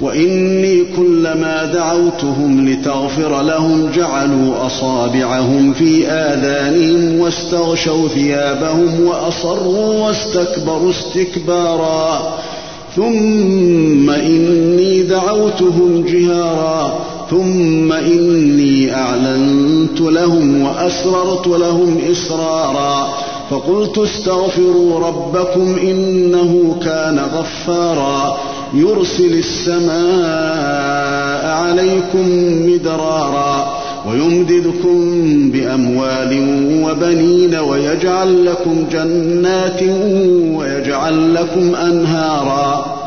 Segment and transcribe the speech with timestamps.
[0.00, 12.34] وإني كلما دعوتهم لتغفر لهم جعلوا أصابعهم في آذانهم واستغشوا ثيابهم وأصروا واستكبروا استكبارا.
[12.96, 17.00] ثم إني دعوتهم جهارا.
[17.30, 23.08] ثم إني أعلنت لهم وأسررت لهم إسرارا.
[23.50, 28.36] فقلت استغفروا ربكم إنه كان غفارا
[28.74, 30.88] يرسل السماء
[31.46, 32.28] عليكم
[32.66, 36.32] مدرارا ويمددكم بأموال
[36.84, 39.82] وبنين ويجعل لكم جنات
[40.58, 42.98] ويجعل لكم أنهارا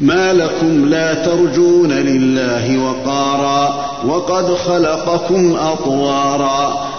[0.00, 3.74] ما لكم لا ترجون لله وقارا
[4.06, 6.93] وقد خلقكم أطوارا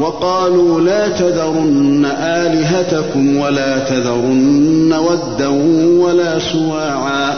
[0.00, 5.48] وقالوا لا تذرن آلهتكم ولا تذرن ودا
[6.04, 7.34] ولا سواعا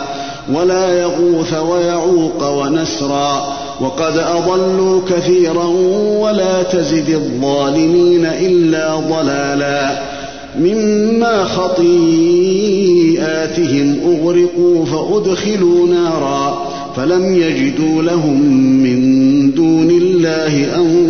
[0.52, 5.64] ولا يغوث ويعوق ونسرا وقد أضلوا كثيرا
[6.18, 9.90] ولا تزد الظالمين إلا ضلالا
[10.60, 11.98] مما خطيئاتهم
[14.06, 18.42] أغرقوا فأدخلوا نارا فلم يجدوا لهم
[18.82, 18.98] من
[19.54, 21.07] دون الله أنصارا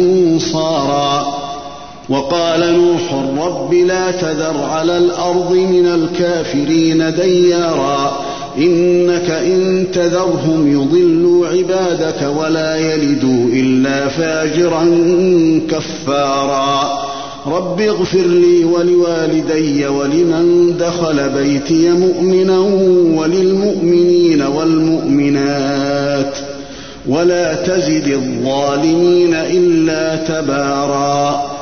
[2.09, 3.15] وقال نوح
[3.47, 8.19] رب لا تذر على الأرض من الكافرين ديارا
[8.59, 14.85] إنك إن تذرهم يضلوا عبادك ولا يلدوا إلا فاجرا
[15.71, 16.99] كفارا
[17.47, 22.59] رب اغفر لي ولوالدي ولمن دخل بيتي مؤمنا
[23.21, 26.39] وللمؤمنين والمؤمنات
[27.09, 31.58] ولا تزد الظالمين إلا تباراً